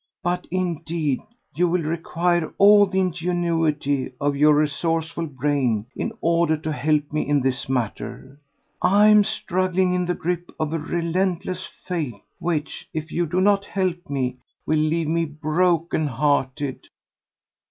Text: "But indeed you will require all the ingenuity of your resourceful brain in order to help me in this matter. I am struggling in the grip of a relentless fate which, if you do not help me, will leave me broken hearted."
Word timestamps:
"But 0.23 0.47
indeed 0.49 1.21
you 1.53 1.69
will 1.69 1.83
require 1.83 2.51
all 2.57 2.87
the 2.87 2.99
ingenuity 2.99 4.11
of 4.19 4.35
your 4.35 4.55
resourceful 4.55 5.27
brain 5.27 5.85
in 5.95 6.11
order 6.21 6.57
to 6.57 6.71
help 6.71 7.13
me 7.13 7.21
in 7.27 7.39
this 7.41 7.69
matter. 7.69 8.39
I 8.81 9.09
am 9.09 9.23
struggling 9.23 9.93
in 9.93 10.05
the 10.05 10.15
grip 10.15 10.49
of 10.59 10.73
a 10.73 10.79
relentless 10.79 11.67
fate 11.67 12.15
which, 12.39 12.89
if 12.95 13.11
you 13.11 13.27
do 13.27 13.41
not 13.41 13.63
help 13.63 14.09
me, 14.09 14.37
will 14.65 14.79
leave 14.79 15.07
me 15.07 15.25
broken 15.25 16.07
hearted." 16.07 16.87